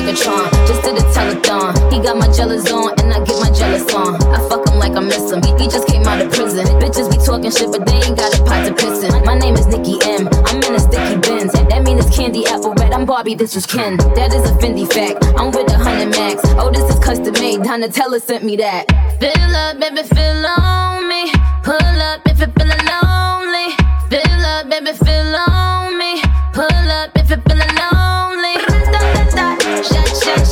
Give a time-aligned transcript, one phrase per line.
[0.00, 0.48] Megatron.
[0.66, 1.92] Just did a telethon.
[1.92, 4.16] He got my jealous on, and I get my jealous on.
[4.32, 5.42] I fuck him like I miss him.
[5.42, 6.66] He, he just came out of prison.
[6.80, 9.24] Bitches be talking shit, but they ain't got a pot to piss in.
[9.24, 10.28] My name is Nicki M.
[10.46, 11.52] I'm in a sticky Benz.
[11.52, 12.92] That mean it's candy apple red.
[12.92, 13.96] I'm Barbie, this is Ken.
[14.16, 15.22] That is a Fendi fact.
[15.38, 16.40] I'm with a hundred max.
[16.56, 17.60] Oh, this is custom made.
[17.60, 18.86] Donatella sent me that.
[19.20, 21.30] Fill up, baby, fill on me.
[21.62, 23.29] Pull up if you feel alone.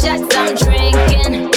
[0.00, 1.47] shots I'm drinking.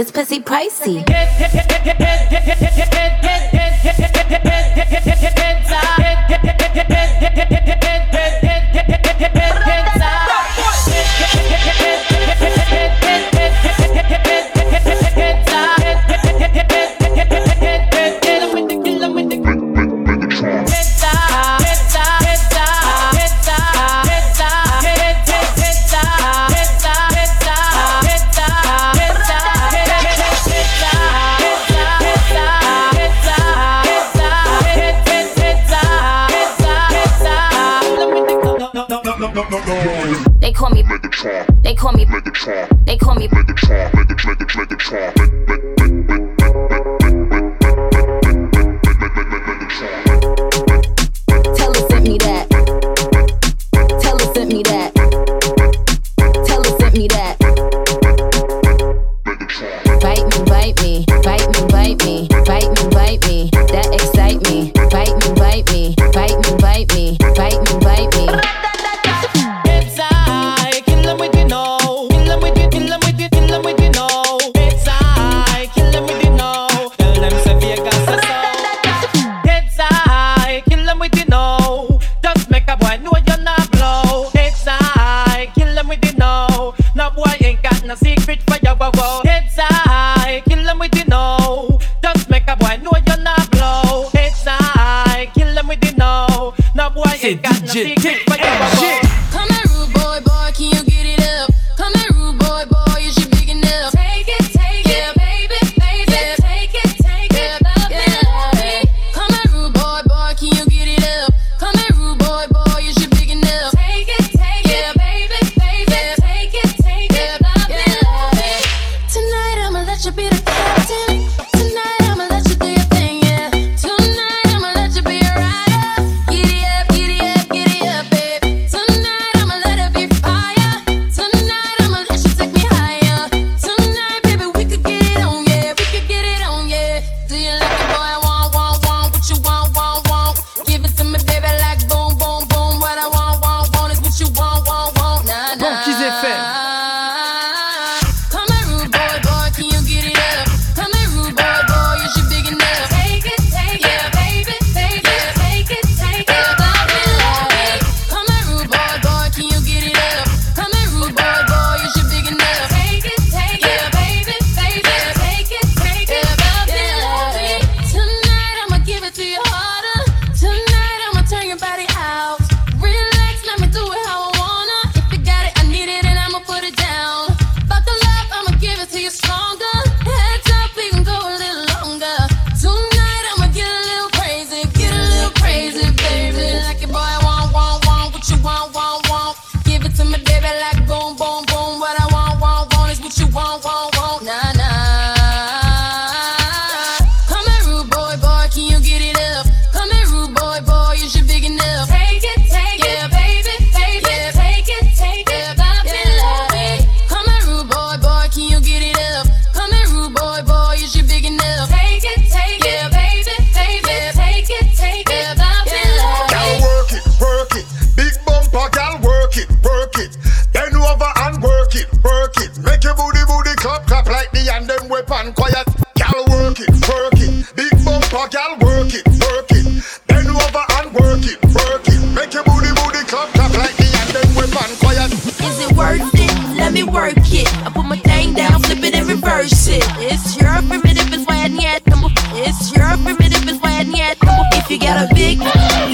[0.00, 1.04] This pussy pricey.
[41.80, 42.79] call me Megatron.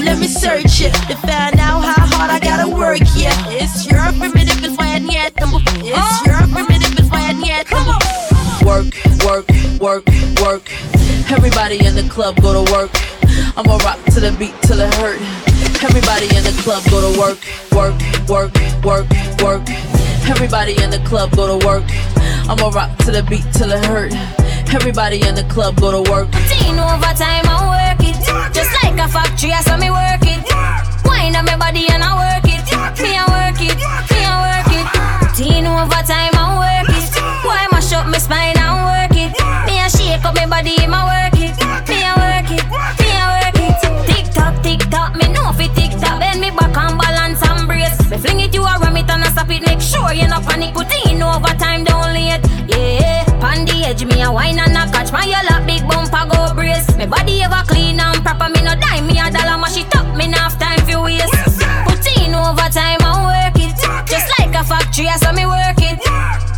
[0.03, 2.99] Let me search it to find out how hard I gotta work.
[3.15, 7.65] Yeah, it's your primitive, it's why I need It's your primitive, it's why I need
[8.65, 8.93] Work,
[9.23, 9.47] work,
[9.79, 10.05] work,
[10.41, 10.63] work.
[11.31, 12.91] Everybody in the club go to work.
[13.57, 15.19] I'ma rock to the beat till it hurt.
[15.83, 17.37] Everybody in the club go to work,
[17.71, 17.95] work,
[18.27, 18.53] work,
[18.83, 19.07] work,
[19.41, 19.63] work.
[20.29, 21.83] Everybody in the club go to work.
[22.49, 24.13] I'ma rock to the beat till it hurt.
[24.73, 26.29] Everybody in the club go to work.
[26.49, 28.15] Teen overtime, I work it.
[28.53, 30.43] Just like a factory, I saw me work it.
[31.07, 32.63] Wind up my body and I work it.
[33.01, 34.87] Me I work it, me I work it.
[35.35, 37.09] Teen overtime, I work it.
[37.45, 39.31] Why mash up my spine and work it?
[39.67, 41.55] Me I shake up my body, I work it.
[41.87, 42.63] Me I work it,
[42.99, 43.75] me I work it.
[44.07, 46.19] Tick tock, tick tock, me know fi tick tock.
[46.19, 47.97] Bend me back and balance and brace.
[48.09, 49.63] Me fling it, you a ram it and I stop it.
[49.63, 50.73] Make sure you no panic.
[50.73, 52.41] Put in overtime, don't late.
[52.67, 55.11] Yeah, pon the edge, me a wine and a catch.
[55.11, 56.87] My yellow big bumper go brace.
[56.97, 60.07] Me body ever clean and proper, me no die, me a dollar mash it up,
[60.15, 61.33] me no have time for waste.
[61.85, 63.77] Put in overtime and work it,
[64.09, 65.99] just like a factory, I saw me work it.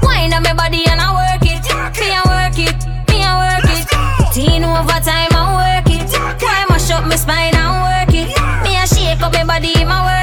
[0.04, 1.64] Wine on my body and I work it,
[2.00, 2.80] me a work it,
[3.10, 3.88] me a work it.
[4.34, 6.10] Teen overtime and work it,
[6.42, 8.30] why mash up my spine and work it?
[8.64, 10.19] Me a shake up my body, my work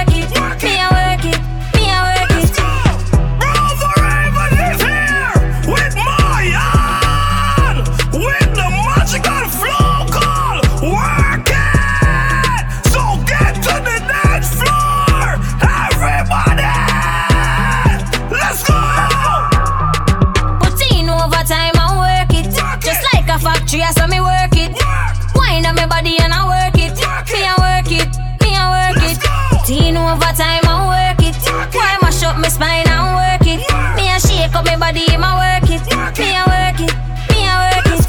[30.16, 31.36] overtime and work it.
[31.74, 33.60] Why mash up my spine and work it?
[33.96, 35.84] Me I shake up my body, I work it.
[36.18, 36.94] Me I work it,
[37.30, 38.08] me I work it.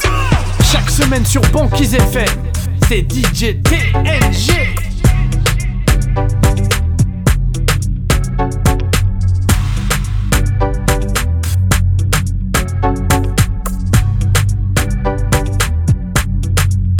[0.71, 2.27] Chaque semaine sur Banquise FM,
[2.87, 4.75] c'est DJ TNG.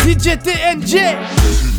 [0.04, 1.77] DJ TNG.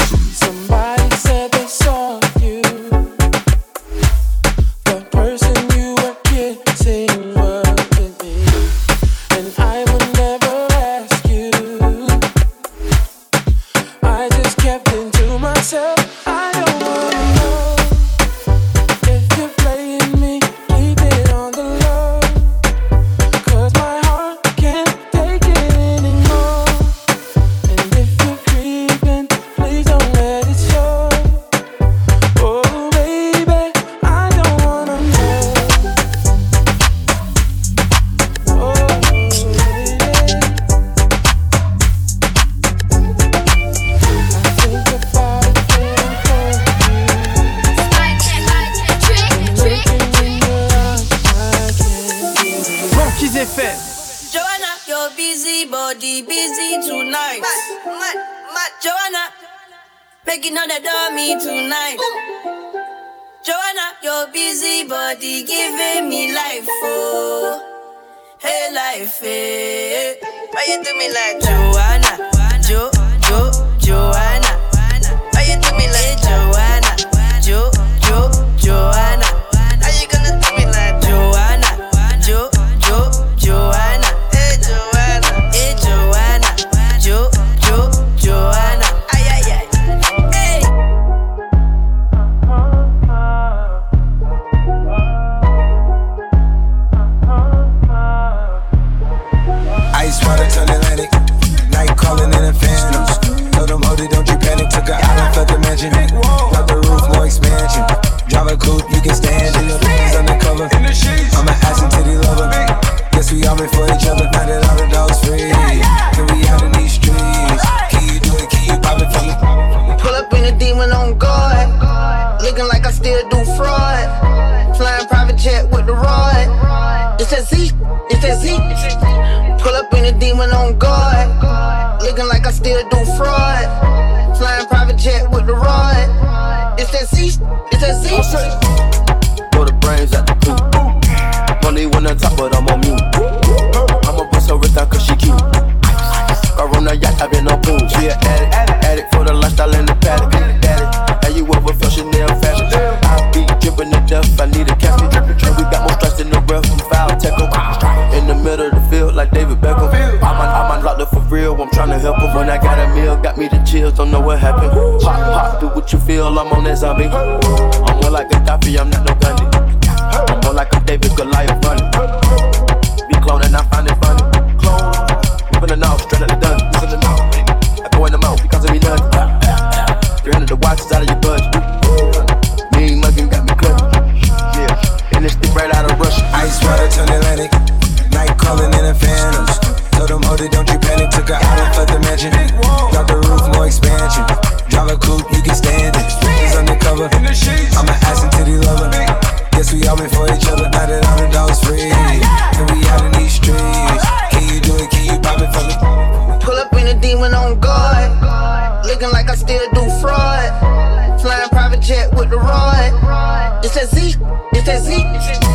[213.80, 215.47] It's that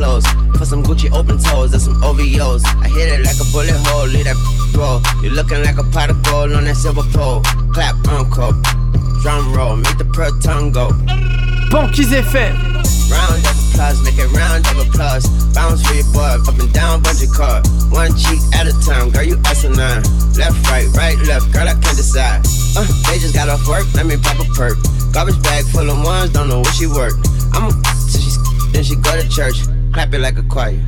[0.00, 0.24] close.
[0.56, 2.64] For some Gucci open toes and some OVOs.
[2.80, 4.40] I hit it like a bullet hole, leave that
[4.76, 4.98] roll.
[5.22, 7.44] You looking like a pot of gold on that silver pole.
[7.76, 8.52] Clap, uncle.
[9.20, 10.88] Drum roll, make the pearl tongue go.
[11.68, 12.56] Banquise FM.
[13.12, 15.28] Round of applause, make it round of applause.
[15.52, 17.60] Bounce for your boy, up and down, bunch of car.
[17.92, 20.00] One cheek at a time, girl, you asinine.
[20.40, 22.40] Left, right, right, left, girl, I can't decide.
[22.72, 24.78] Uh, they just got off work, let me pop a perk.
[25.12, 27.18] Garbage bag full of ones, don't know where she work.
[27.52, 27.72] I'm a
[28.08, 28.30] so she
[28.72, 30.78] then she go to church, clap it like a choir.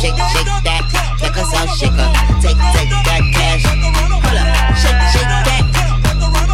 [0.00, 0.84] Shake, shake that
[1.20, 2.08] like a salt shaker.
[2.40, 3.64] Take, take that cash.
[4.24, 4.48] Pull up,
[4.80, 5.64] shake, shake that.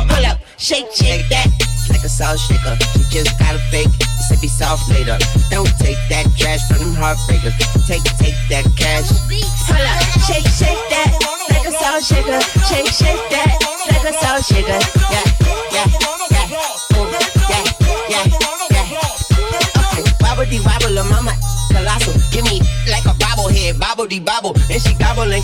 [0.08, 1.48] Pull up, shake, shake that
[1.90, 2.76] like a salt shaker.
[2.92, 3.90] She just got a fake,
[4.28, 5.18] say be soft later.
[5.50, 7.54] Don't take that trash from them heartbreakers.
[7.86, 9.08] Take, take that cash.
[9.66, 12.40] Pull up, shake, shake that like a salt shaker.
[12.70, 13.58] Shake, shake that
[13.90, 14.78] like a salt shaker.
[15.10, 15.26] Yeah,
[15.74, 15.86] yeah,
[16.30, 16.94] yeah.
[16.94, 17.10] Ooh,
[17.50, 17.66] yeah,
[18.06, 18.24] yeah,
[18.70, 18.86] yeah.
[19.90, 21.34] Okay, wobble de wobble, mama
[21.74, 22.14] colossal.
[22.30, 25.42] Give me like a bobblehead, bobble de bobble, and she gobbling.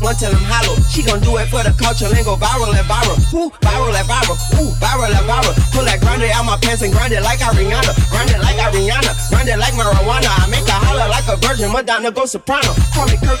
[0.00, 0.78] One till I'm hollow.
[0.92, 3.18] She gon' do it for the culture and go viral and viral.
[3.34, 4.38] Ooh, viral and viral.
[4.60, 5.54] Ooh, viral and viral.
[5.74, 7.90] Pull that grind it out my pants and grind it like Ariana.
[8.12, 9.10] Grind it like Ariana.
[9.28, 10.30] Grind it like marijuana.
[10.30, 11.72] I make her holler like a virgin.
[11.72, 12.70] Madonna go soprano.
[12.94, 13.40] Call me Kirk.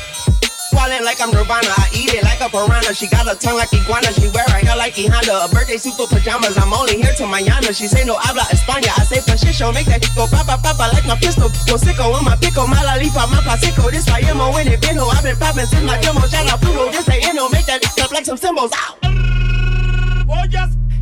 [0.70, 1.68] Swallowing like I'm Nirvana.
[1.68, 2.92] I eat it like a piranha.
[2.94, 4.12] She got a tongue like iguana.
[4.12, 5.44] She wear her hair like E Honda.
[5.44, 6.56] A birthday suit for pajamas.
[6.58, 7.74] I'm only here till mañana.
[7.74, 8.92] She say no habla España.
[8.96, 9.20] I say
[9.52, 9.72] show.
[9.72, 11.48] Make that go papa papa like my pistol.
[11.66, 12.66] Go sicko on my pickle.
[12.66, 13.90] Mala lipa, my pasico.
[13.90, 14.98] This I am when it been.
[14.98, 16.20] I've been popping since my demo.
[16.28, 16.90] Shout out Pluto.
[16.92, 17.50] This they inno.
[17.50, 18.72] Make that up like some symbols.
[18.74, 18.98] Ow.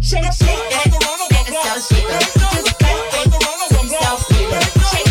[0.07, 2.21] Shake, shake that like a salt shaker.
[2.55, 3.33] Just clap it,
[3.75, 4.61] some salt flavor.
[4.63, 5.06] Shake, shake that.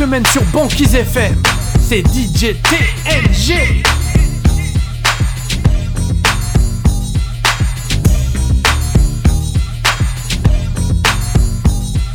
[0.00, 1.36] Semaine sur Banquise FM,
[1.78, 3.82] c'est DJ TNG.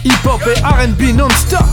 [0.04, 1.64] Hip-hop et R&B non-stop.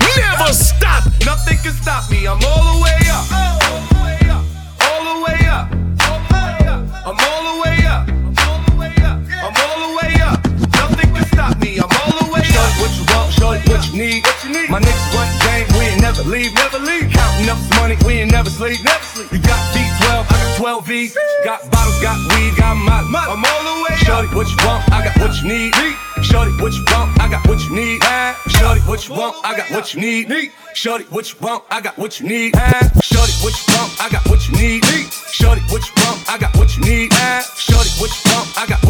[0.00, 1.04] Never stop.
[1.26, 2.26] Nothing can stop me.
[2.26, 3.26] I'm all the way up.
[3.30, 3.58] All
[3.90, 4.44] the way up.
[4.80, 5.75] All the way up.
[13.38, 14.24] Shorty, what you need?
[14.24, 14.68] What you need?
[14.70, 15.66] My niggas run the game.
[15.78, 16.52] We ain't never leave.
[16.54, 17.12] Never leave.
[17.12, 17.96] Counting up some money.
[18.04, 18.82] We ain't never sleep.
[18.82, 19.32] Never sleep.
[19.32, 20.24] You got D12.
[20.24, 21.10] I got 12 V.
[21.44, 22.00] Got bottles.
[22.00, 22.56] Got weed.
[22.56, 22.96] Got my.
[22.96, 23.96] I'm all the way.
[24.04, 24.82] Shorty, what you want?
[24.92, 25.72] I got what you need.
[26.22, 27.20] Shorty, what you want?
[27.20, 28.02] I got what you need.
[28.48, 29.36] Shorty, what you want?
[29.44, 30.28] I got what you need.
[30.74, 31.64] Shorty, what you want?
[31.70, 32.54] I got what you need.
[33.06, 34.00] Shorty, what you want?
[34.00, 34.84] I got what you need.
[35.30, 36.24] Shorty, what you want?
[36.28, 37.12] I got what you need.
[37.12, 38.46] Shorty, what you want?
[38.56, 38.80] I got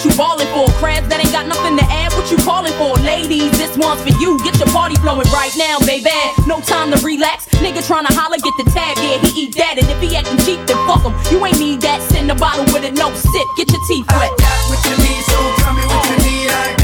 [0.00, 0.64] What you balling for?
[0.80, 2.16] Crabs that ain't got nothing to add.
[2.16, 2.96] What you calling for?
[3.04, 4.40] Ladies, this one's for you.
[4.40, 6.08] Get your party flowing right now, baby.
[6.48, 7.44] No time to relax.
[7.60, 8.96] Nigga tryna holler, get the tab.
[8.96, 11.12] Yeah, he eat that, and if he actin' cheap, then fuck him.
[11.28, 12.00] You ain't need that.
[12.08, 13.48] Send a bottle with it, no sip.
[13.60, 14.32] Get your teeth wet.
[14.32, 16.48] I got what you need, so tell me what you need.
[16.48, 16.79] I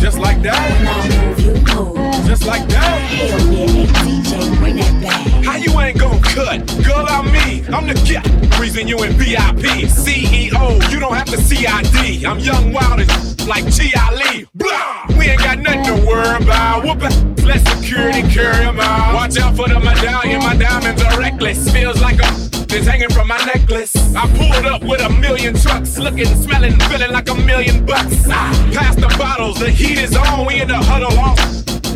[0.00, 1.36] Just like that.
[2.26, 3.00] Just like that.
[5.44, 6.66] How you ain't gon' cut?
[6.84, 7.64] Girl, I'm me.
[7.72, 8.22] I'm the guy.
[8.58, 9.88] Reason you in VIP.
[9.88, 12.24] CEO, you don't have to CID.
[12.24, 13.00] I'm young, wild,
[13.46, 14.14] like G.I.
[14.14, 14.46] Lee.
[14.54, 15.06] Blah!
[15.18, 16.84] We ain't got nothing to worry about.
[16.84, 17.30] Whoop
[17.90, 19.14] security carry 'em out.
[19.14, 20.40] Watch out for the medallion.
[20.40, 21.70] My diamonds are reckless.
[21.72, 23.94] Feels like a is hanging from my necklace.
[24.14, 28.26] I pulled up with a million trucks, looking, smelling, feeling like a million bucks.
[28.28, 30.46] Ah, Pass the bottles, the heat is on.
[30.46, 31.38] We in the huddle off.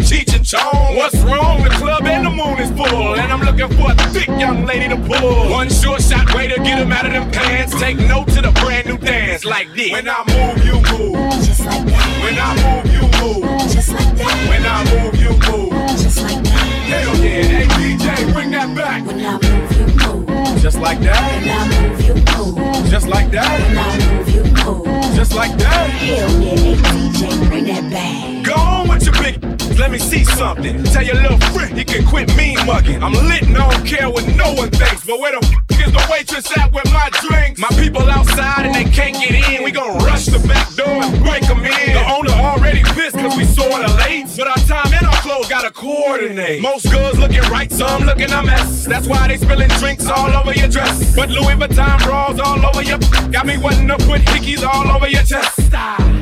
[0.04, 1.62] Cheech and Chong, what's wrong?
[1.62, 4.88] The club and the moon is full, and I'm looking for a thick young lady
[4.88, 5.50] to pull.
[5.50, 7.78] One short shot way to get him out of them pants.
[7.78, 9.92] Take note to the brand new dance like this.
[9.92, 11.32] When I move, you move.
[11.44, 12.22] Just like that.
[12.24, 13.60] When I move, you move.
[13.70, 14.48] Just like that.
[14.48, 15.72] When I move, you move.
[16.02, 16.52] Just like that.
[16.90, 19.06] Hell yeah, hey DJ, bring that back.
[19.06, 19.73] When I move.
[20.64, 21.20] Just like that.
[21.44, 22.90] I move, you move.
[22.90, 23.44] Just like that.
[23.44, 25.14] I move, you move.
[25.14, 25.90] Just like that.
[25.90, 28.46] Hell yeah, hey DJ, bring that back.
[28.46, 29.53] Go on with your big.
[29.78, 30.82] Let me see something.
[30.84, 33.02] Tell your little friend he can quit mean mugging.
[33.02, 35.04] I'm lit and I don't care what no one thinks.
[35.04, 37.60] But where the f is the waitress at with my drinks?
[37.60, 39.64] My people outside and they can't get in.
[39.64, 41.92] We gon' rush the back door and break 'em in.
[41.94, 44.26] The owner already pissed cause we sorta late.
[44.36, 46.62] But our time and our clothes gotta coordinate.
[46.62, 48.84] Most girls looking right, some looking a mess.
[48.84, 51.14] That's why they spilling drinks all over your dress.
[51.14, 52.98] But Louis Vuitton bras all over your.
[53.30, 55.60] Got me wanting to put hickeys all over your chest.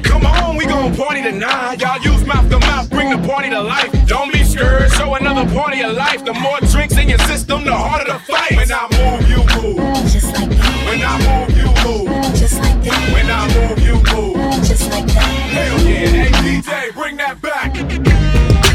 [0.03, 1.81] Come on, we gon' party tonight.
[1.81, 3.91] Y'all use mouth to mouth, bring the party to life.
[4.07, 6.25] Don't be scared, show another party of life.
[6.25, 8.57] The more drinks in your system, the harder the fight.
[8.57, 10.13] When I move, you move.
[10.13, 10.87] Just like that.
[10.89, 12.35] When I move, you move.
[12.35, 13.13] Just like that.
[13.13, 14.65] When I move, you move.
[14.65, 15.23] Just like that.
[15.53, 18.72] Hell yeah, hey DJ, bring that back.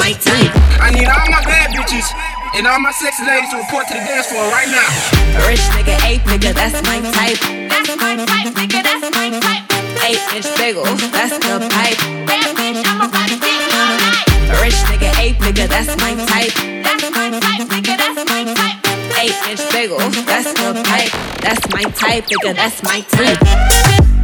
[0.00, 0.48] My type.
[0.80, 2.08] I need all my bad bitches
[2.56, 4.88] and all my sexy ladies to report to the dance floor right now.
[5.44, 7.36] Rich nigga, eight nigga, that's my type.
[7.68, 8.80] That's my type, nigga.
[8.80, 9.64] That's my type.
[10.08, 12.00] Eight inch bagel, that's the pipe.
[12.24, 13.36] That bitch, I'ma ride
[13.76, 14.24] all night.
[14.64, 16.56] Rich nigga, eight nigga, that's my type.
[16.80, 17.94] That's my type, nigga.
[18.00, 18.76] That's my type.
[19.20, 21.12] Eight inch bagel, that's the pipe.
[21.44, 24.19] That's my type, nigga, that's my type.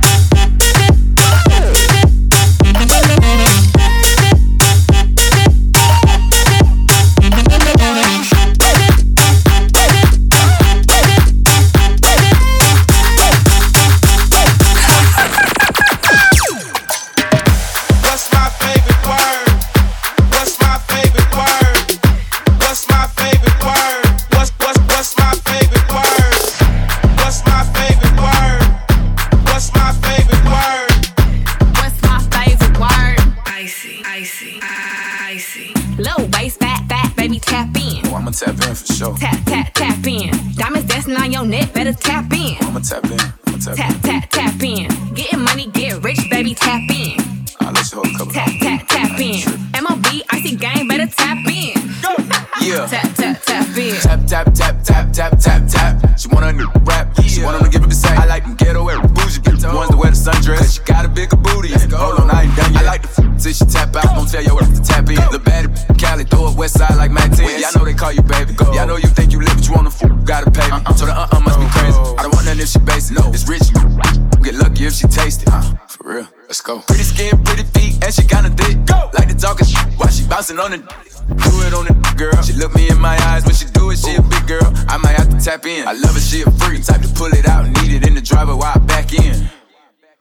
[76.47, 76.79] Let's go.
[76.79, 78.85] Pretty skin, pretty feet, and she kinda thick.
[78.87, 79.11] Go.
[79.15, 80.81] Like to talkin', while she bouncing on it.
[81.27, 82.41] Do it on it, girl.
[82.43, 83.99] She look me in my eyes when she do it.
[83.99, 84.19] She Ooh.
[84.19, 84.73] a big girl.
[84.89, 85.89] I might have to tap in.
[85.89, 86.85] I love it, she a freak.
[86.85, 89.51] Type to pull it out, need it in the driver while I back in.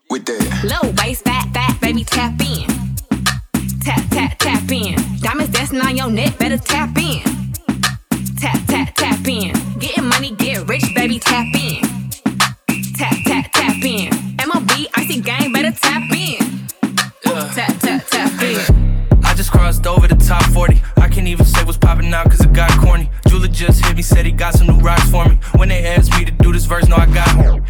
[0.10, 2.66] With that low waist, fat, fat, baby, tap in.
[3.82, 4.96] Tap, tap, tap in.
[5.20, 7.22] Diamonds dancing on your neck, better tap in.
[8.40, 9.65] Tap, tap, tap in
[23.66, 25.40] just hit me, said he got some new rocks for me.
[25.56, 27.66] When they asked me to do this verse, no, I got him.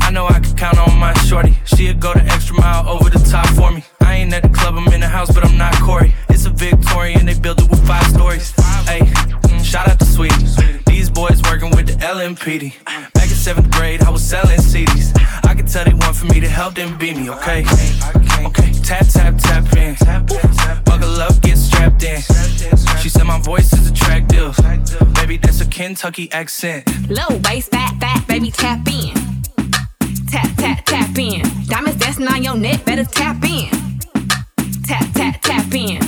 [0.00, 1.58] I know I can count on my shorty.
[1.64, 3.82] She'll go the extra mile over the top for me.
[4.00, 6.14] I ain't at the club, I'm in the house, but I'm not Corey.
[6.28, 8.50] It's a Victorian, they built it with five stories.
[8.86, 10.32] Hey, mm, shout out to sweet.
[10.86, 13.15] These boys working with the LMPD
[13.46, 15.12] seventh grade, I was selling CDs.
[15.44, 17.64] I could tell they want for me to help them beat me, okay?
[18.44, 19.94] Okay, tap, tap, tap in.
[20.84, 22.20] Buckle up, get strapped in.
[23.00, 24.56] She said my voice is attractive.
[25.14, 26.82] Baby, that's a Kentucky accent.
[27.08, 29.14] Low waist, fat, fat, baby, tap in.
[30.26, 31.42] Tap, tap, tap in.
[31.68, 33.70] Diamonds dancing on your neck, better tap in.
[34.82, 36.05] Tap, tap, tap in.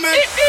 [0.00, 0.47] moment.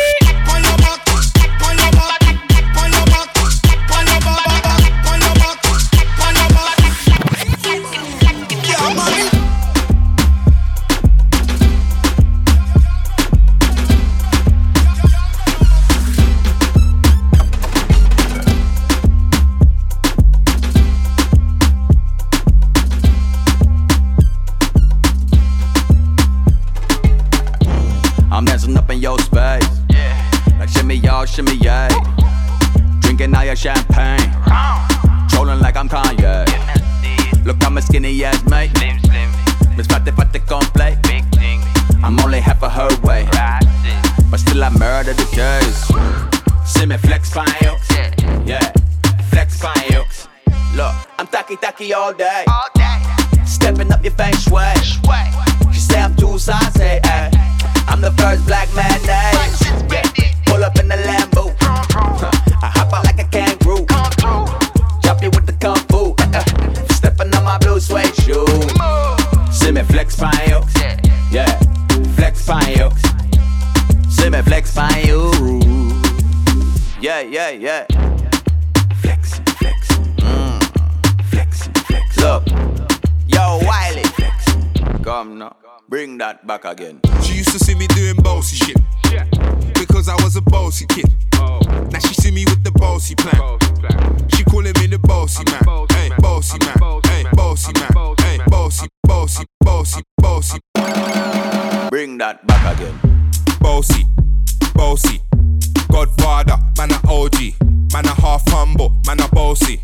[109.05, 109.81] man, I'm bossy.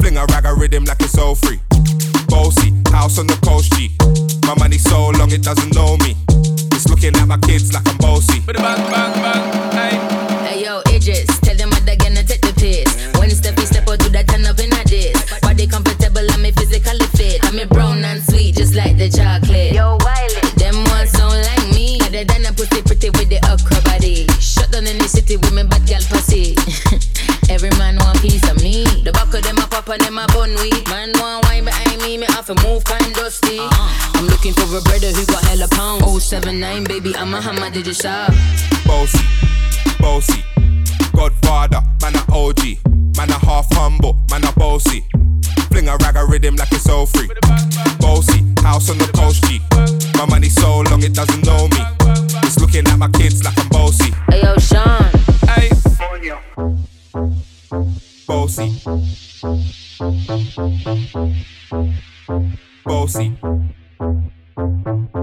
[0.00, 1.60] Fling a rag a rhythm like it's all free.
[2.28, 3.90] Bossy, house on the coast, G.
[4.46, 6.16] My money so long it doesn't know me.
[6.72, 8.40] It's looking at my kids like I'm bossy.
[8.40, 9.51] Bang, bang, bang.
[34.72, 36.22] I'm looking for a brother who got hella pound.
[36.22, 38.32] 079, baby, I'm a hammer, did you shop?
[38.86, 39.18] Bossy,
[39.98, 40.42] bossy,
[41.14, 42.78] Godfather, man a OG,
[43.16, 45.04] man a half humble, man a bossy.
[45.68, 47.28] Fling a rag a rhythm like it's all free.
[48.00, 49.60] Bossy, house on the coast G.
[50.16, 51.82] My money so long it doesn't know me.
[52.42, 54.10] It's looking at my kids like I'm bossy.
[54.30, 55.10] Hey yo, Sean.
[55.48, 55.70] Hey.
[58.26, 58.80] Bossy.
[62.84, 63.36] Bossy.
[64.62, 65.21] Thank you.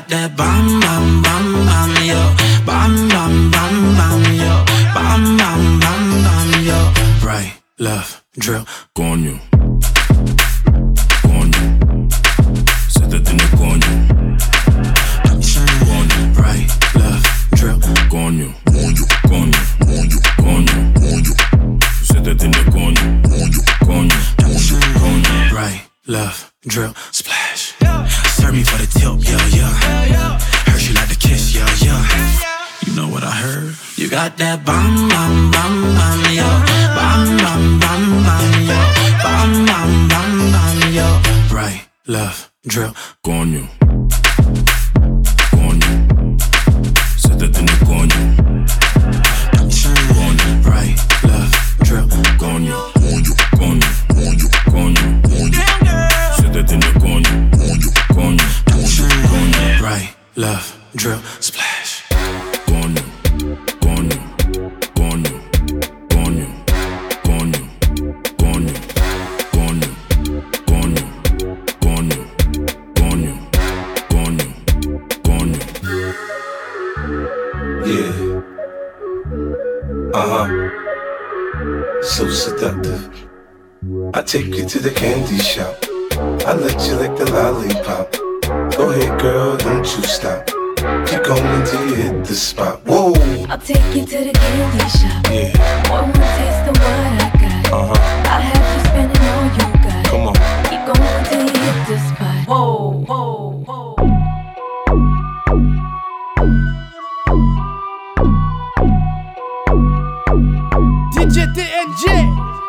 [0.00, 2.20] Got that bam, bam, bam, bam, yo.
[2.64, 4.64] Bam, bam, bam, bam, yo.
[4.94, 6.78] Bam, bam, bam, bam, yo.
[7.26, 8.66] Right, left, drip,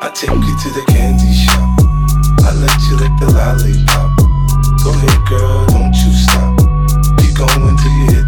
[0.03, 1.61] I take you to the candy shop.
[2.41, 4.17] I let you lick the lollipop.
[4.81, 6.57] Go ahead, girl, don't you stop.
[7.21, 8.20] Keep going till you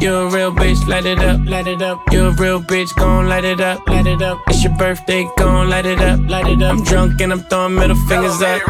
[0.00, 2.00] You're a real bitch, light it up, light it up.
[2.10, 4.40] You're a real bitch, gon' light it up, light it up.
[4.48, 6.78] It's your birthday, gon' light it up, light it up.
[6.78, 8.62] I'm drunk and I'm throwing middle fingers up.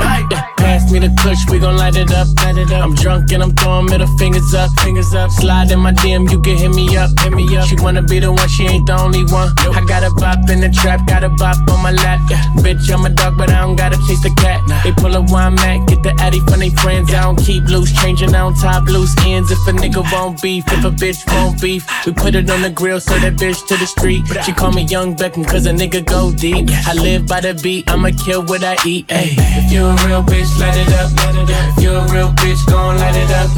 [0.70, 2.84] Yeah, pass me the kush, we gon' light it up, light it up.
[2.84, 5.30] I'm drunk and I'm throwing middle fingers up, fingers up.
[5.30, 7.66] Slide in my DM, you can hit me up, hit me up.
[7.66, 9.50] She wanna be the one, she ain't the only one.
[9.58, 12.20] I got a bop in the trap, got a bop on my lap.
[12.30, 14.60] Yeah, bitch, I'm a dog, but I don't gotta chase the cat.
[14.84, 17.12] They pull a wine mat, get the addy from they friends.
[17.12, 19.50] I don't keep loose, changing, I don't top loose ends.
[19.50, 22.70] If a nigga won't beef, if a bitch won't beef, we put it on the
[22.70, 24.22] grill, so that bitch to the street.
[24.44, 26.68] She call me Young Beckham, cause a nigga go deep.
[26.86, 29.08] I live by the beat, I'ma kill what I eat.
[29.08, 31.10] Ayy, if you a real bitch, light it up.
[31.76, 33.48] If you a real bitch, gon' light it up.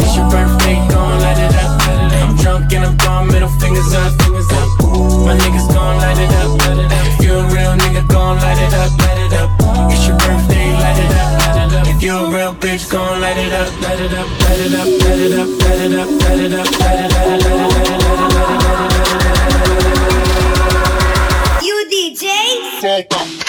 [0.00, 1.80] It's your birthday, gon' light it up.
[1.86, 4.12] I'm drunk and I'm throwing middle fingers up.
[5.24, 6.58] My niggas gon' light it up.
[7.14, 8.90] If you a real nigga, gon' light it up.
[9.92, 11.86] It's your birthday, light it up.
[11.86, 13.70] If you a real bitch, gon' light it up.
[13.80, 16.42] Light it up, light it up, light it up, light it up, light it up,
[16.42, 18.02] light it up, light it up, light it up.
[21.62, 22.26] You DJ?
[22.82, 23.41] lick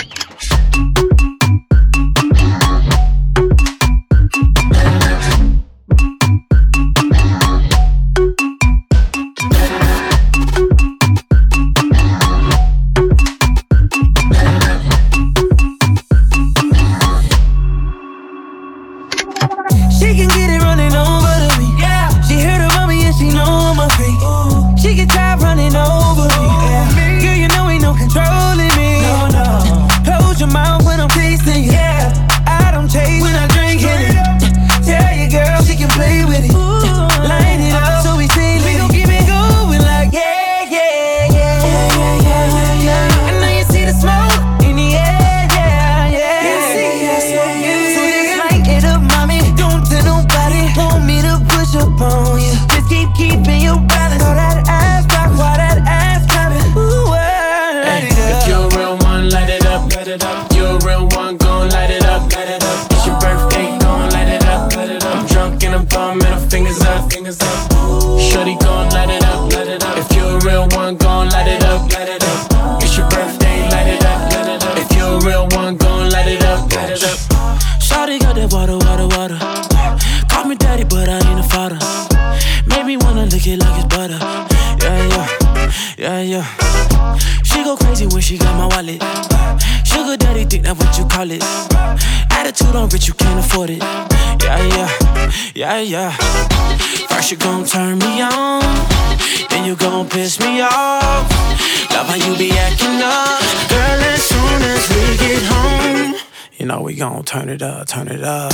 [107.34, 108.52] turn it up, turn it up.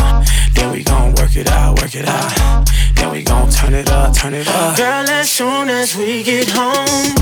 [0.56, 2.66] Then we gon' work it out, work it out.
[2.96, 4.78] Then we gon' turn it up, turn it up.
[4.78, 7.14] Girl, as soon as we get home,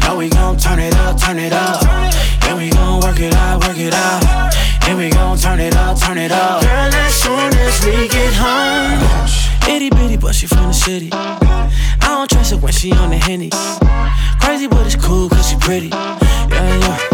[0.00, 1.82] know we gon' turn it up, turn it up.
[2.40, 4.54] Then we gon' work it out, work it out.
[4.86, 6.62] Then we gon' turn it up, turn it up.
[6.62, 9.04] Girl, as soon as we get home,
[9.68, 11.10] itty bitty, but she from the city.
[11.12, 11.68] I
[12.00, 13.50] don't trust her when she on the henny.
[14.40, 15.88] Crazy, but it's cool cause she pretty.
[15.88, 17.13] Yeah, yeah,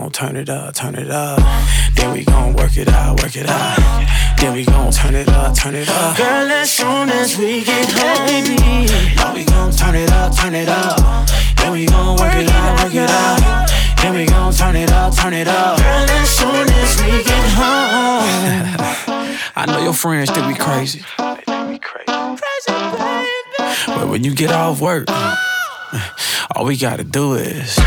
[0.00, 1.38] gon' turn it up, turn it up.
[1.94, 3.76] Then we gon' work it out, work it out.
[4.38, 6.16] Then we gon' turn it up, turn it up.
[6.16, 8.56] Girl, as soon as we get home,
[9.16, 11.28] know we gon' turn it up, turn it up.
[11.56, 13.70] Then we gon' work it out, work it out.
[14.00, 15.76] Then we gon' turn it up, turn it up.
[15.76, 19.36] Girl, as soon as we get home.
[19.56, 21.02] I know your friends think we crazy.
[23.86, 25.08] But when you get off work,
[26.56, 27.78] all we gotta do is.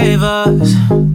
[0.00, 1.05] Different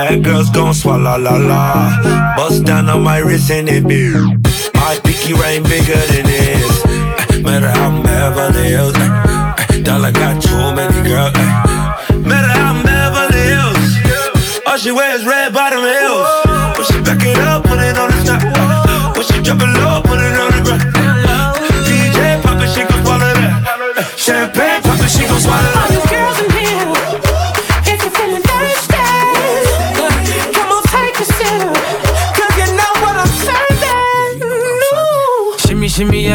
[0.00, 2.34] Bad girls gon' swallow la la.
[2.34, 4.08] Bust down on my wrist and it be.
[4.72, 6.84] My pinky ring bigger than this.
[6.86, 8.96] Uh, Matter how I'm Beverly Hills.
[8.96, 11.36] uh, uh, Dollar got too many girls.
[12.24, 14.64] Matter how I'm Beverly Hills.
[14.66, 16.24] All she wears red bottom heels.
[16.78, 18.40] When she back it up, put it on the top.
[19.14, 20.00] When she drop it low,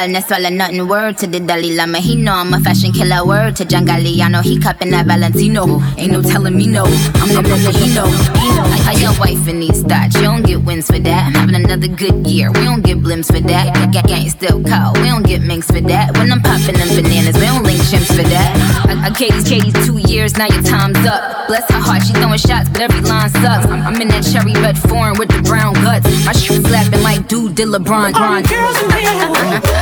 [0.00, 0.88] Wellness, swallow nothing.
[0.88, 3.24] Word to the Dalai Lama, he know I'm a fashion killer.
[3.26, 5.80] Word to John Galliano, he cupping that Valentino.
[5.98, 6.84] Ain't no telling me no,
[7.20, 8.06] I'm the one he know.
[8.06, 8.64] Know.
[8.84, 11.26] How your wife in these thoughts, you don't get wins for that.
[11.26, 13.92] I'm having another good year, we don't get blimps for that.
[13.92, 16.16] Gang, gang still call, we don't get minks for that.
[16.16, 18.50] When I'm popping them bananas, we don't link chimps for that.
[18.88, 21.46] I, I Katie's Katie's two years, now your time's up.
[21.48, 23.66] Bless her heart, she throwing shots, but every line sucks.
[23.66, 26.06] I'm, I'm in that cherry red foreign with the brown guts.
[26.24, 28.14] My shoe slapping like dude did LeBron.
[28.14, 28.40] All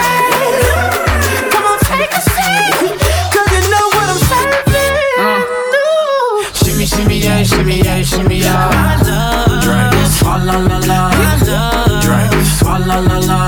[1.52, 2.94] come on, take a seat.
[3.32, 4.96] 'Cause you know what I'm serving.
[6.88, 8.98] Shimmy, yeah, shimmy, yeah, shimmy, yeah.
[9.62, 9.94] Drink.
[10.18, 11.00] Swalla la la.
[12.02, 12.34] Drink.
[12.58, 13.47] Swalla la la.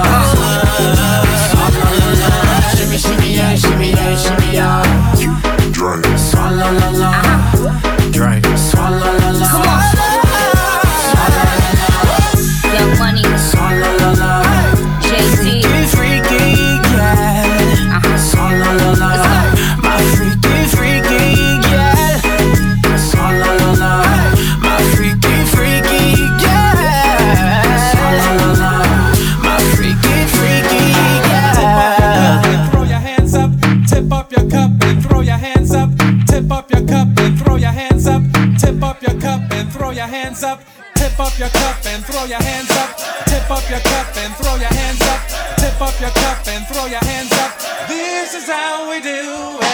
[41.40, 42.98] Your cup and throw your hands up.
[43.26, 45.22] Tip up your cup and throw your hands up.
[45.58, 47.88] Tip up your cup and throw your hands up.
[47.88, 49.69] This is how we do it.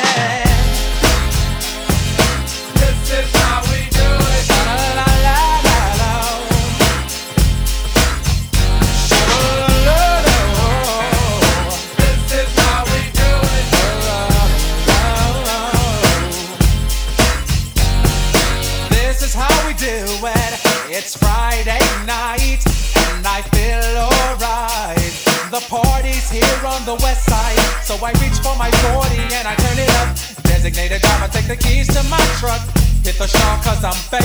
[33.85, 34.24] The shawl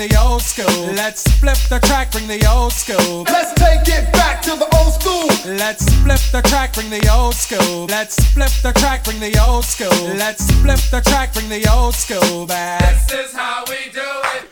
[0.00, 0.94] the crack, bring the old school.
[0.94, 3.24] Let's flip the crack, bring the old school.
[3.24, 5.26] Let's take it back to the old school.
[5.56, 7.86] Let's flip the crack, bring the old school.
[7.86, 9.90] Let's flip the crack, bring the old school.
[10.16, 13.08] Let's flip the crack, bring the old school back.
[13.08, 14.49] This is how we do it.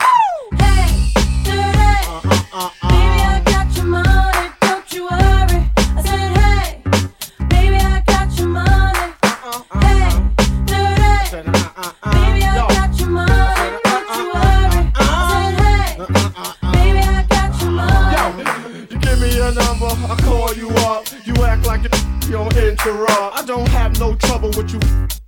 [22.80, 24.78] I don't have no trouble with you,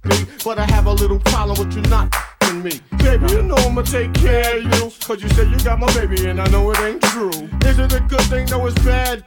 [0.04, 2.14] me, but I have a little problem with you not
[2.54, 2.80] me.
[2.98, 4.92] Baby, you know I'ma take care of you.
[5.00, 7.30] Cause you said you got my baby, and I know it ain't true.
[7.64, 8.46] Is it a good thing?
[8.46, 9.24] No, it's bad.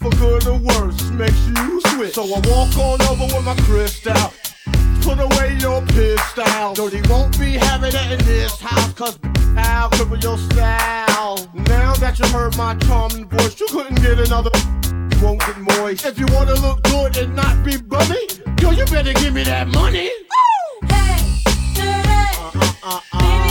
[0.00, 2.14] For good or worse, makes you switch.
[2.14, 4.32] So I walk on over with my crystal.
[5.02, 6.74] Put away your pistol.
[6.74, 9.18] Dirty won't be having it in this house, cause
[9.56, 11.50] I'll cripple your style.
[11.54, 14.50] Now that you heard my charming voice, you couldn't get another.
[15.22, 16.06] Won't get moist.
[16.06, 18.26] If you wanna look good and not be bummy,
[18.60, 20.10] yo, you better give me that money.
[22.52, 23.00] Uh-huh, uh-uh.
[23.12, 23.49] Baby, I got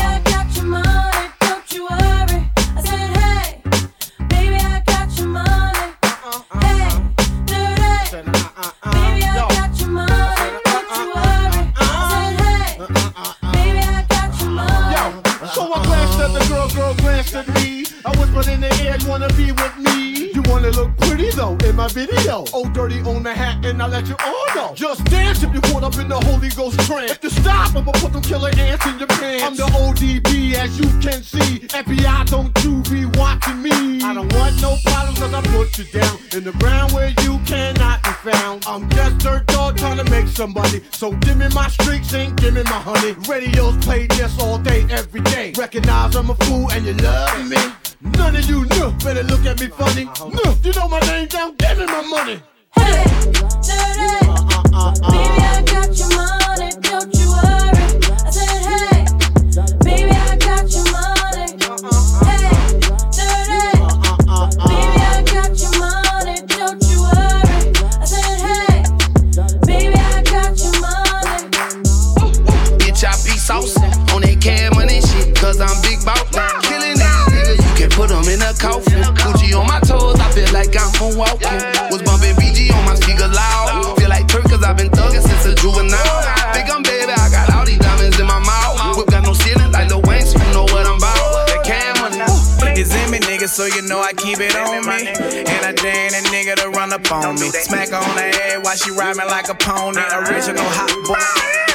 [18.40, 20.32] I in the air, you wanna be with me?
[20.32, 22.46] You wanna look pretty though in my video.
[22.54, 24.74] Oh, dirty on the hat, and I let you all know.
[24.76, 27.12] Just dance if you caught up in the Holy Ghost trance.
[27.12, 29.44] If you stop, I'ma put them killer ants in your pants.
[29.44, 31.68] I'm the ODB, as you can see.
[31.68, 34.02] FBI, don't you be watching me.
[34.04, 37.40] I don't want no problems, cause I put you down in the ground where you
[37.46, 38.66] cannot be found.
[38.68, 40.82] I'm just dirt dog trying to make some money.
[40.92, 43.16] So give me my streaks and give me my honey.
[43.28, 45.52] Radios play this all day, every day.
[45.58, 47.58] Recognize I'm a fool and you love me.
[48.02, 50.06] None of you know, better look at me funny.
[50.06, 52.41] No, you know my name down, give me my money.
[52.76, 54.26] Hey, dirty.
[54.26, 57.59] Uh, uh, uh, Baby, I got your money, don't you worry.
[81.20, 81.91] Like walking.
[81.91, 83.97] Was bumping BG on my speaker loud.
[83.99, 86.22] Feel like Turk, cause I've been thugging since a juvenile.
[86.53, 88.97] Think I'm baby, I got all these diamonds in my mouth.
[88.97, 91.47] Whip got no ceiling like Lil Wayne, so you know what I'm about.
[91.47, 92.80] That cash money.
[92.80, 95.11] It's in me, nigga, so you know I keep it on me.
[95.11, 97.49] And I dare that nigga to run up on me.
[97.49, 99.99] Smack on the head while she ride me like a pony.
[99.99, 101.68] Original hot boy.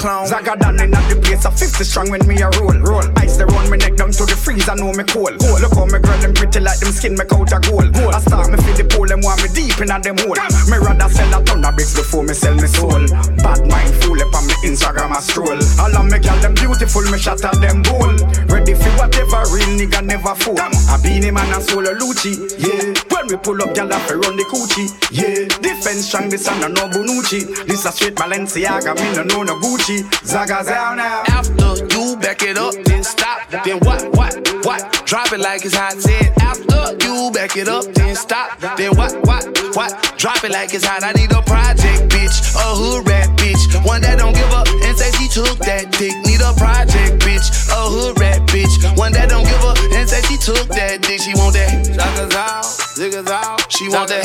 [0.00, 0.26] Can't clone.
[0.26, 2.72] Zaga down in at the place, a 50 strong when me a roll.
[2.80, 3.04] Roll.
[3.20, 5.36] Ice they run me neck down to the freeze, I know me cold.
[5.36, 5.60] cold.
[5.60, 7.92] Look how me girl them pretty like them skin make out a gold.
[7.92, 8.16] gold.
[8.16, 10.40] I start me feel the pole, them want me deep in at them hole.
[10.72, 13.04] Me rather sell a ton of bricks before me sell me soul.
[13.44, 15.60] Bad mind fool up on me Instagram a stroll.
[15.76, 18.16] All of me girl them beautiful, me shot at them bowl.
[18.48, 20.56] Ready for whatever, real nigga never fool.
[20.56, 22.96] I be him and a solo Lucci, yeah.
[23.12, 25.44] When we pull up, have to run the coochie, yeah.
[25.60, 27.68] Defense strong, this and no Bonucci.
[27.68, 29.89] This a straight Balenciaga, me no know no Gucci.
[29.98, 31.22] Zaga's out now.
[31.26, 33.48] After you back it up, then stop.
[33.50, 35.02] Then what, what, what?
[35.04, 35.94] Drop it like it's hot.
[35.94, 38.58] Said after you back it up, then stop.
[38.76, 40.14] Then what, what, what?
[40.16, 41.02] Drop it like it's hot.
[41.02, 42.54] I need a project, bitch.
[42.54, 43.84] A hood rat, bitch.
[43.84, 46.14] One that don't give up and say she took that dick.
[46.24, 47.50] Need a project, bitch.
[47.70, 48.96] A hood rat, bitch.
[48.96, 51.20] One that don't give up and say she took that dick.
[51.20, 51.86] She want that.
[51.86, 52.64] Suckers out,
[52.94, 53.72] niggas out.
[53.72, 54.24] She want that.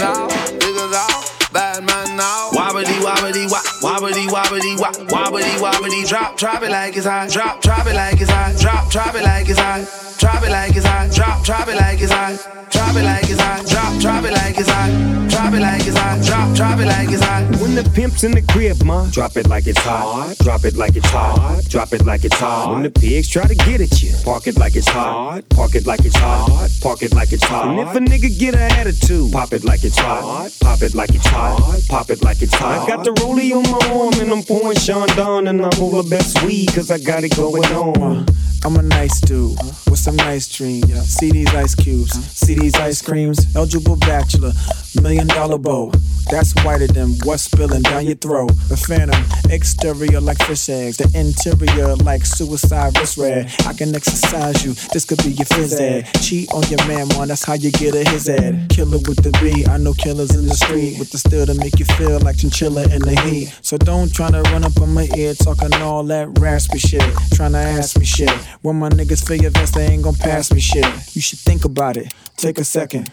[0.61, 1.34] Niggas out.
[1.55, 2.49] Bad man now.
[2.51, 6.03] Wobbly, wobbly, wop, wobbly, wobbly, wop, wobbly, wobbly.
[6.03, 7.29] Drop, drop it like it's hot.
[7.29, 8.59] Drop, drop it like it's hot.
[8.59, 9.87] Drop, drop it like it's hot.
[10.19, 11.11] Drop it like it's hot.
[11.13, 12.35] Drop, drop it like it's hot.
[12.71, 13.65] Drop it like it's hot.
[13.67, 15.29] Drop, drop it like it's hot.
[15.29, 16.25] Drop it like it's hot.
[16.25, 17.43] Drop, drop it like it's hot.
[17.61, 20.37] When the pimp's in the crib, ma, drop it like it's hot.
[20.39, 21.63] Drop it like it's hot.
[21.69, 22.73] Drop it like it's hot.
[22.73, 25.47] When the pigs try to get at you, park it like it's hot.
[25.49, 26.69] Park it like it's hot.
[26.81, 27.67] Park it like it's hot.
[27.67, 30.51] And if a nigga get an attitude, pop it like it's hot.
[30.61, 31.44] Pop it like it's hot.
[31.87, 32.87] Pop it like it's hot.
[32.87, 36.09] I got the rollie on my arm and I'm pouring Chandon and I'm all the
[36.09, 38.25] best weed cause I got it going on.
[38.63, 40.91] I'm a nice dude with some nice dreams.
[41.07, 43.55] See these ice cubes, see these ice creams.
[43.55, 44.53] Eligible bachelor,
[45.01, 45.91] million dollar bow.
[46.31, 48.51] That's whiter than what's spilling down your throat.
[48.67, 53.53] The phantom, exterior like fish eggs, the interior like suicide wrist red.
[53.67, 56.09] I can exercise you, this could be your phys ed.
[56.21, 58.69] Cheat on your man, man, that's how you get a his ed.
[58.69, 61.79] Killer with the B, I know killers in the street with the steel to make
[61.79, 63.53] you feel like chinchilla in the heat.
[63.61, 67.03] So don't try to run up on my ear talking all that raspy shit.
[67.33, 68.31] Trying to ask me shit.
[68.61, 70.85] When my niggas feel your vest, they ain't gon' pass me shit.
[71.15, 73.11] You should think about it, take a second.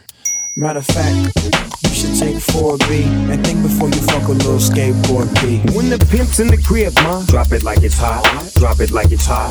[0.57, 1.17] Matter of fact,
[1.83, 5.59] you should take 4B and think before you fuck a little skateboard P.
[5.75, 8.53] When the pimp's in the crib, ma, drop it like it's hot.
[8.57, 9.51] Drop it like it's hot.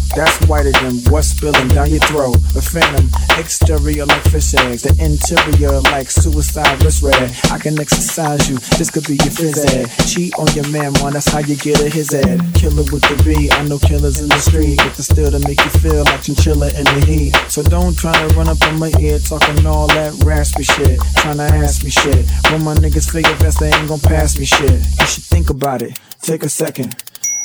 [0.15, 2.35] That's whiter than what's spilling down your throat.
[2.53, 3.07] The phantom,
[3.39, 7.31] exterior like fish eggs, the interior like suicide wrist red.
[7.51, 9.87] I can exercise you, this could be your phys ed.
[10.07, 12.41] Cheat on your man, man, that's how you get a his ed.
[12.53, 15.63] Killer with the B, I know killers in the street with the steel to make
[15.63, 17.35] you feel like chinchilla in the heat.
[17.47, 21.49] So don't try to run up on my ear talking all that raspy shit, tryna
[21.63, 22.29] ask me shit.
[22.51, 24.71] When my niggas your vest, they ain't gon' pass me shit.
[24.99, 26.95] You should think about it, take a second.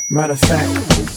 [0.09, 1.16] Matter of fact,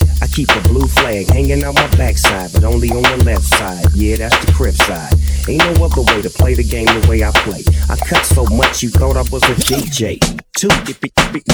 [0.21, 3.85] I keep a blue flag hanging out my backside, but only on the left side.
[3.93, 5.13] Yeah, that's the crib side.
[5.49, 7.63] Ain't no other way to play the game the way I play.
[7.89, 10.19] I cut so much you thought I was a DJ.
[10.53, 10.69] Two,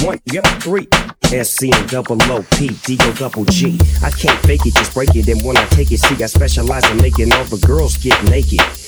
[0.04, 0.86] one, yep, three.
[1.24, 3.78] SC and double O, P, D, O, double G.
[4.02, 5.28] I can't fake it, just break it.
[5.28, 8.60] And when I take it, see, I specialize in making all the girls get naked.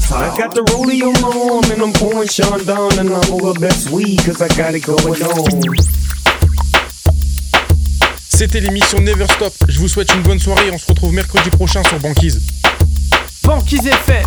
[0.09, 3.53] I got the rollie on my arm and I'm pouring Sean down and I'm all
[3.53, 5.73] the best weed cause I got it going on.
[8.29, 9.53] C'était l'émission Never Stop.
[9.67, 12.41] Je vous souhaite une bonne soirée et on se retrouve mercredi prochain sur Banquise.
[13.43, 14.25] Banquise FM